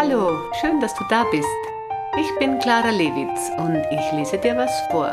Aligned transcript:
Hallo, 0.00 0.48
schön, 0.60 0.78
dass 0.78 0.94
du 0.94 1.02
da 1.08 1.24
bist. 1.24 1.48
Ich 2.16 2.38
bin 2.38 2.60
Clara 2.60 2.90
Lewitz 2.90 3.50
und 3.58 3.82
ich 3.90 4.12
lese 4.12 4.38
dir 4.38 4.56
was 4.56 4.70
vor. 4.92 5.12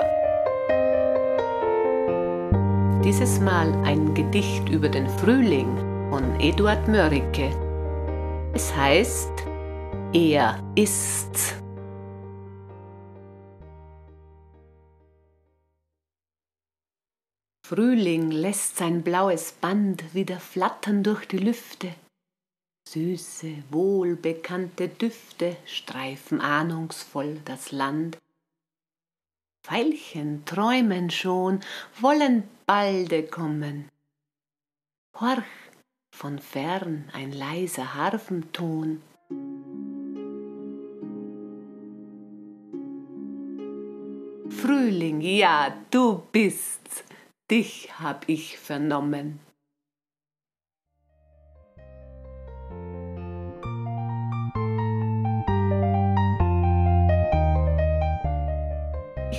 Dieses 3.04 3.40
Mal 3.40 3.74
ein 3.84 4.14
Gedicht 4.14 4.70
über 4.70 4.88
den 4.88 5.10
Frühling 5.10 5.76
von 6.12 6.40
Eduard 6.40 6.88
Mörike. 6.88 7.50
Es 8.54 8.76
heißt 8.76 9.32
Er 10.14 10.60
ist's. 10.76 11.56
Frühling 17.66 18.30
lässt 18.30 18.78
sein 18.78 19.02
blaues 19.02 19.52
Band 19.54 20.14
wieder 20.14 20.40
flattern 20.40 21.02
durch 21.02 21.28
die 21.28 21.40
Lüfte. 21.40 21.88
Süße, 22.88 23.64
wohlbekannte 23.72 24.88
Düfte 24.88 25.58
streifen 25.66 26.40
ahnungsvoll 26.40 27.42
das 27.44 27.72
Land. 27.72 28.18
Veilchen 29.64 30.46
träumen 30.46 31.10
schon, 31.10 31.62
wollen 32.00 32.44
balde 32.68 33.24
kommen. 33.24 33.90
Horch, 35.20 35.44
von 36.12 36.38
fern 36.38 37.10
ein 37.12 37.32
leiser 37.32 37.96
Harfenton. 37.96 39.02
Frühling, 44.50 45.22
ja, 45.22 45.76
du 45.90 46.22
bist's, 46.32 47.04
dich 47.50 48.00
hab 48.00 48.30
ich 48.30 48.60
vernommen. 48.60 49.40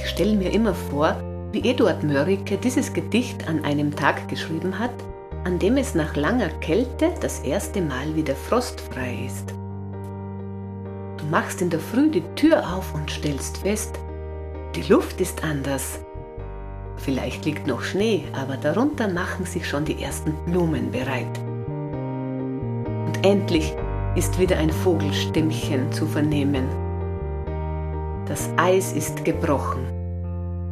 Ich 0.01 0.11
stelle 0.11 0.37
mir 0.37 0.53
immer 0.53 0.75
vor, 0.75 1.17
wie 1.53 1.69
Eduard 1.69 2.05
Mörike 2.05 2.59
dieses 2.59 2.93
Gedicht 2.93 3.49
an 3.49 3.65
einem 3.65 3.97
Tag 3.97 4.29
geschrieben 4.29 4.79
hat, 4.79 4.93
an 5.45 5.59
dem 5.59 5.79
es 5.79 5.95
nach 5.95 6.17
langer 6.17 6.51
Kälte 6.61 7.13
das 7.21 7.41
erste 7.41 7.81
Mal 7.81 8.15
wieder 8.15 8.35
frostfrei 8.35 9.25
ist. 9.27 9.55
Du 11.17 11.25
machst 11.31 11.63
in 11.63 11.71
der 11.71 11.81
Früh 11.81 12.11
die 12.11 12.25
Tür 12.35 12.77
auf 12.77 12.95
und 12.95 13.11
stellst 13.11 13.59
fest, 13.59 13.99
die 14.75 14.83
Luft 14.83 15.21
ist 15.21 15.43
anders. 15.43 15.99
Vielleicht 16.99 17.47
liegt 17.47 17.67
noch 17.67 17.83
Schnee, 17.83 18.25
aber 18.35 18.57
darunter 18.59 19.09
machen 19.09 19.47
sich 19.47 19.67
schon 19.67 19.87
die 19.87 20.03
ersten 20.03 20.35
Blumen 20.45 20.91
bereit. 20.91 21.39
Und 23.07 23.25
endlich 23.25 23.75
ist 24.15 24.39
wieder 24.39 24.59
ein 24.59 24.71
Vogelstimmchen 24.71 25.91
zu 25.91 26.07
vernehmen. 26.07 26.86
Das 28.27 28.51
Eis 28.57 28.93
ist 28.93 29.25
gebrochen. 29.25 29.87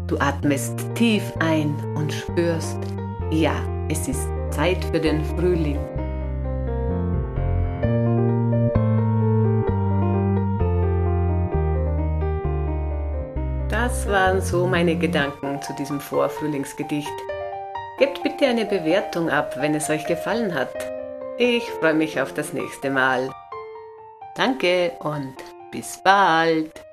Du 0.09 0.19
atmest 0.19 0.75
tief 0.95 1.23
ein 1.39 1.75
und 1.95 2.13
spürst, 2.13 2.79
ja, 3.31 3.55
es 3.89 4.09
ist 4.09 4.29
Zeit 4.51 4.85
für 4.85 5.01
den 5.01 5.25
Frühling. 5.25 5.79
Das 13.71 14.09
waren 14.09 14.41
so 14.41 14.67
meine 14.67 14.97
Gedanken 14.97 15.63
zu 15.63 15.73
diesem 15.75 16.01
Vorfrühlingsgedicht. 16.01 17.13
Gebt 17.99 18.23
bitte 18.23 18.47
eine 18.47 18.65
Bewertung 18.65 19.31
ab, 19.31 19.55
wenn 19.59 19.75
es 19.75 19.89
euch 19.89 20.05
gefallen 20.07 20.55
hat. 20.55 20.75
Ich 21.39 21.65
freue 21.81 21.95
mich 21.95 22.21
auf 22.21 22.35
das 22.35 22.53
nächste 22.53 22.91
Mal. 22.91 23.31
Danke 24.37 24.93
und 25.01 25.37
bis 25.71 26.01
bald. 26.03 26.84